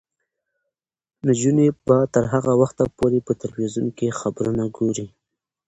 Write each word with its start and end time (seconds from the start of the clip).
نجونې 1.25 1.67
به 1.85 1.97
تر 2.13 2.23
هغه 2.33 2.53
وخته 2.61 2.83
پورې 2.97 3.19
په 3.27 3.31
تلویزیون 3.41 3.87
کې 3.97 4.17
خبرونه 4.19 4.63
ګوري. 4.77 5.07